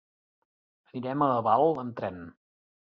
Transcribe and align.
Anirem 0.93 1.27
a 1.27 1.29
Albal 1.37 1.81
amb 1.85 1.97
tren. 2.03 2.21